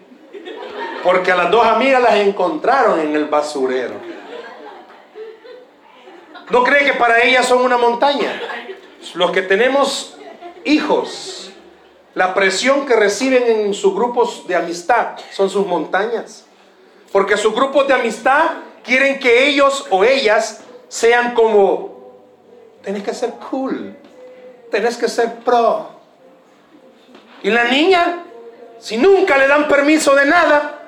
[1.03, 3.95] Porque a las dos amigas las encontraron en el basurero.
[6.51, 8.41] ¿No cree que para ellas son una montaña?
[9.15, 10.17] Los que tenemos
[10.65, 11.51] hijos,
[12.15, 16.45] la presión que reciben en sus grupos de amistad son sus montañas.
[17.13, 18.53] Porque sus grupos de amistad
[18.83, 22.13] quieren que ellos o ellas sean como,
[22.83, 23.97] tenés que ser cool,
[24.71, 25.94] tenés que ser pro,
[27.45, 28.25] y la niña,
[28.81, 30.79] si nunca le dan permiso de nada,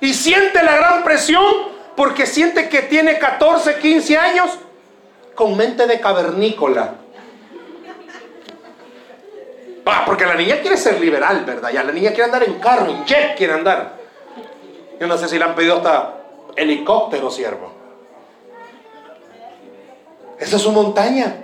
[0.00, 1.44] y siente la gran presión
[1.96, 4.50] porque siente que tiene 14, 15 años,
[5.34, 6.94] con mente de cavernícola.
[9.84, 11.70] Ah, porque la niña quiere ser liberal, ¿verdad?
[11.72, 13.94] Ya la niña quiere andar en carro, en jet quiere andar.
[15.00, 16.14] Yo no sé si le han pedido hasta
[16.54, 17.72] helicóptero, siervo.
[20.38, 21.43] Esa es su montaña.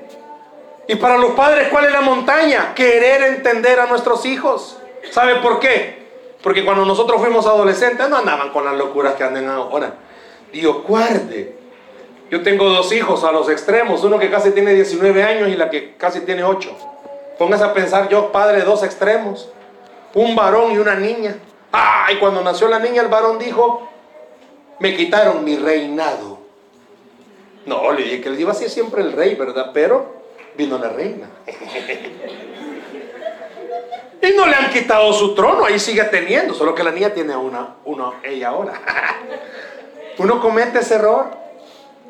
[0.89, 2.74] Y para los padres, ¿cuál es la montaña?
[2.74, 4.78] Querer entender a nuestros hijos.
[5.11, 6.01] ¿Sabe por qué?
[6.43, 9.95] Porque cuando nosotros fuimos adolescentes no andaban con las locuras que andan ahora.
[10.53, 11.57] Dios guarde.
[12.31, 15.68] Yo tengo dos hijos a los extremos, uno que casi tiene 19 años y la
[15.68, 16.70] que casi tiene 8.
[17.39, 19.49] Póngase a pensar, yo padre de dos extremos,
[20.14, 21.37] un varón y una niña.
[21.72, 23.89] Ah, y cuando nació la niña, el varón dijo,
[24.78, 26.39] me quitaron mi reinado.
[27.66, 29.70] No, le dije que él iba a ser siempre el rey, ¿verdad?
[29.74, 30.19] Pero
[30.57, 31.28] vino la reina.
[34.22, 37.36] y no le han quitado su trono, ahí sigue teniendo, solo que la niña tiene
[37.36, 38.74] una, uno, ella ahora.
[40.20, 41.30] Uno comete ese error.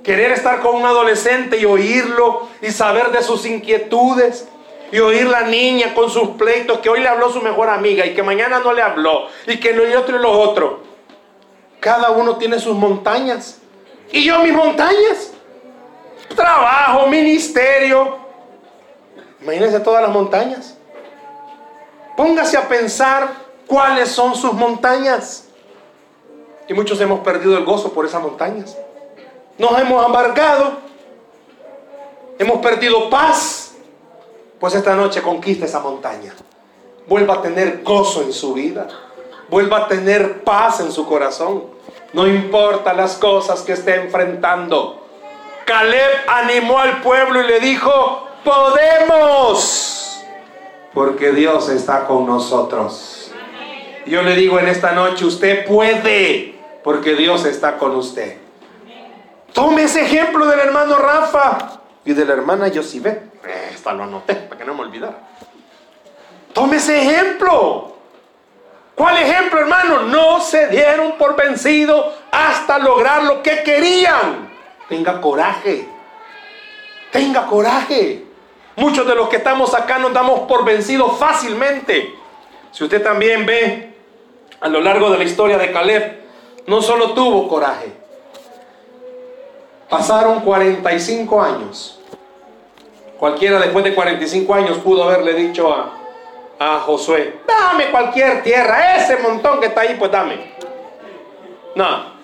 [0.02, 4.48] Querer estar con un adolescente y oírlo y saber de sus inquietudes.
[4.90, 8.14] Y oír la niña con sus pleitos, que hoy le habló su mejor amiga y
[8.14, 9.28] que mañana no le habló.
[9.46, 10.80] Y que lo otro y lo otro.
[11.78, 13.60] Cada uno tiene sus montañas.
[14.10, 15.32] Y yo mis montañas.
[16.34, 18.18] Trabajo, ministerio.
[19.42, 20.76] Imagínense todas las montañas.
[22.16, 23.28] Póngase a pensar
[23.66, 25.48] cuáles son sus montañas.
[26.68, 28.76] Y muchos hemos perdido el gozo por esas montañas.
[29.58, 30.78] Nos hemos amargado.
[32.38, 33.74] Hemos perdido paz.
[34.58, 36.34] Pues esta noche conquista esa montaña.
[37.06, 38.86] Vuelva a tener gozo en su vida.
[39.48, 41.64] Vuelva a tener paz en su corazón.
[42.12, 45.06] No importa las cosas que esté enfrentando.
[45.64, 50.22] Caleb animó al pueblo y le dijo, podemos.
[50.92, 53.32] Porque Dios está con nosotros.
[54.06, 58.38] Yo le digo en esta noche, usted puede porque Dios está con usted.
[59.52, 63.22] Tome ese ejemplo del hermano Rafa y de la hermana Yosibet.
[63.72, 65.18] Esta lo anoté para que no me olvidara.
[66.52, 67.96] Tome ese ejemplo.
[68.94, 70.02] ¿Cuál ejemplo, hermano?
[70.02, 74.50] No se dieron por vencido hasta lograr lo que querían.
[74.88, 75.88] Tenga coraje.
[77.10, 78.29] Tenga coraje.
[78.76, 82.14] Muchos de los que estamos acá nos damos por vencidos fácilmente.
[82.72, 83.94] Si usted también ve
[84.60, 86.20] a lo largo de la historia de Caleb,
[86.66, 87.92] no solo tuvo coraje,
[89.88, 92.00] pasaron 45 años.
[93.18, 95.92] Cualquiera después de 45 años pudo haberle dicho a,
[96.58, 100.52] a Josué, dame cualquier tierra, ese montón que está ahí, pues dame.
[101.74, 102.20] No.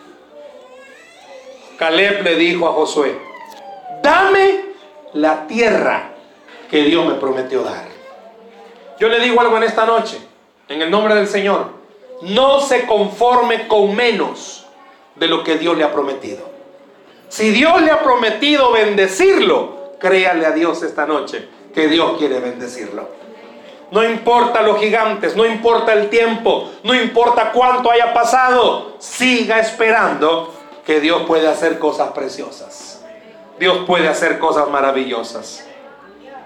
[1.77, 3.19] Caleb le dijo a Josué,
[4.03, 4.61] dame
[5.13, 6.16] la tierra
[6.71, 7.87] que Dios me prometió dar.
[8.99, 10.19] Yo le digo algo en esta noche,
[10.69, 11.71] en el nombre del Señor.
[12.23, 14.67] No se conforme con menos
[15.15, 16.49] de lo que Dios le ha prometido.
[17.29, 23.09] Si Dios le ha prometido bendecirlo, créale a Dios esta noche que Dios quiere bendecirlo.
[23.91, 30.53] No importa los gigantes, no importa el tiempo, no importa cuánto haya pasado, siga esperando
[30.85, 33.05] que Dios puede hacer cosas preciosas.
[33.59, 35.66] Dios puede hacer cosas maravillosas.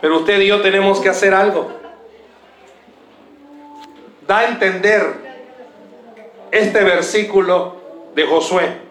[0.01, 1.69] Pero usted y yo tenemos que hacer algo.
[4.27, 5.31] Da a entender
[6.51, 7.77] este versículo
[8.15, 8.91] de Josué.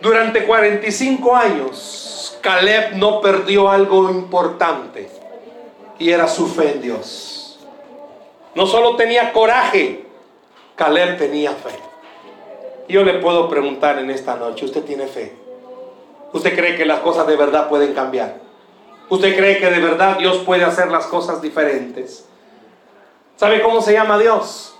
[0.00, 5.08] Durante 45 años, Caleb no perdió algo importante
[5.98, 7.58] y era su fe en Dios.
[8.54, 10.04] No solo tenía coraje,
[10.76, 11.78] Caleb tenía fe.
[12.88, 15.43] Yo le puedo preguntar en esta noche, ¿usted tiene fe?
[16.34, 18.38] ¿Usted cree que las cosas de verdad pueden cambiar?
[19.08, 22.26] ¿Usted cree que de verdad Dios puede hacer las cosas diferentes?
[23.36, 24.74] ¿Sabe cómo se llama Dios?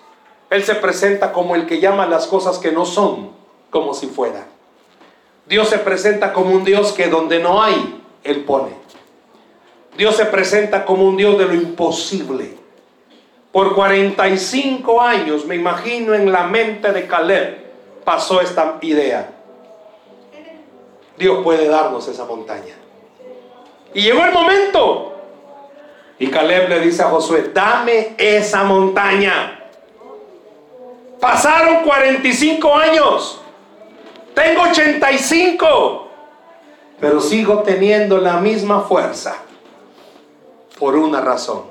[0.51, 3.31] Él se presenta como el que llama las cosas que no son
[3.71, 4.47] como si fuera.
[5.47, 8.73] Dios se presenta como un Dios que donde no hay, Él pone.
[9.97, 12.57] Dios se presenta como un Dios de lo imposible.
[13.53, 19.44] Por 45 años, me imagino en la mente de Caleb, pasó esta idea.
[21.17, 22.75] Dios puede darnos esa montaña.
[23.93, 25.13] Y llegó el momento.
[26.19, 29.61] Y Caleb le dice a Josué, dame esa montaña.
[31.21, 33.41] Pasaron 45 años.
[34.35, 36.09] Tengo 85.
[37.01, 39.37] Pero sigo teniendo la misma fuerza.
[40.79, 41.63] Por una razón.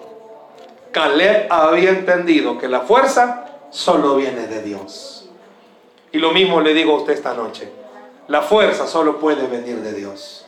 [0.92, 5.30] Caleb había entendido que la fuerza solo viene de Dios.
[6.12, 7.83] Y lo mismo le digo a usted esta noche.
[8.28, 10.46] La fuerza solo puede venir de Dios.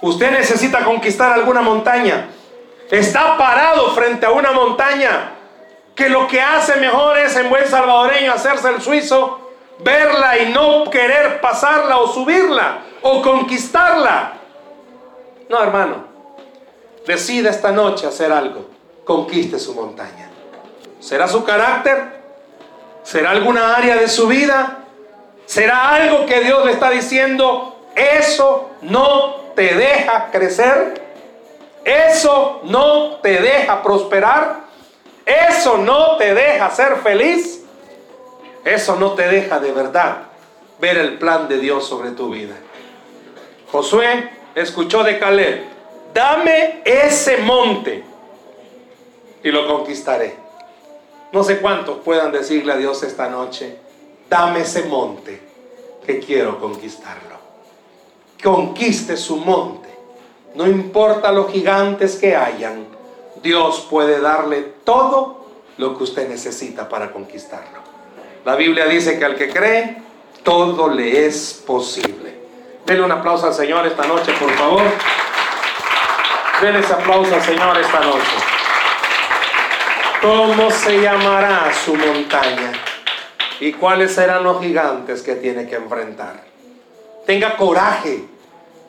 [0.00, 2.28] Usted necesita conquistar alguna montaña.
[2.90, 5.32] Está parado frente a una montaña
[5.94, 9.50] que lo que hace mejor es en buen salvadoreño hacerse el suizo,
[9.80, 14.34] verla y no querer pasarla o subirla o conquistarla.
[15.48, 16.04] No, hermano,
[17.06, 18.68] decida esta noche hacer algo,
[19.04, 20.30] conquiste su montaña.
[21.00, 22.18] ¿Será su carácter?
[23.02, 24.84] ¿Será alguna área de su vida?
[25.48, 27.74] ¿Será algo que Dios le está diciendo?
[27.96, 31.02] Eso no te deja crecer.
[31.82, 34.60] Eso no te deja prosperar.
[35.24, 37.64] Eso no te deja ser feliz.
[38.62, 40.18] Eso no te deja de verdad
[40.78, 42.54] ver el plan de Dios sobre tu vida.
[43.72, 45.64] Josué escuchó de Caleb,
[46.12, 48.04] dame ese monte
[49.42, 50.36] y lo conquistaré.
[51.32, 53.87] No sé cuántos puedan decirle a Dios esta noche,
[54.28, 55.40] dame ese monte
[56.04, 57.36] que quiero conquistarlo.
[58.42, 59.88] Conquiste su monte.
[60.54, 62.86] No importa los gigantes que hayan,
[63.42, 67.78] Dios puede darle todo lo que usted necesita para conquistarlo.
[68.44, 70.02] La Biblia dice que al que cree,
[70.42, 72.38] todo le es posible.
[72.86, 74.82] Denle un aplauso al Señor esta noche, por favor.
[76.62, 78.36] Denle ese aplauso al Señor esta noche.
[80.22, 82.72] ¿Cómo se llamará su montaña?
[83.60, 86.44] ¿Y cuáles serán los gigantes que tiene que enfrentar?
[87.26, 88.24] Tenga coraje,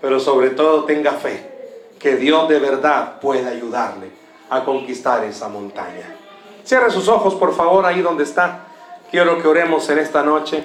[0.01, 4.11] pero sobre todo tenga fe, que Dios de verdad puede ayudarle
[4.49, 6.15] a conquistar esa montaña.
[6.63, 8.65] Cierre sus ojos, por favor, ahí donde está.
[9.11, 10.57] Quiero que oremos en esta noche.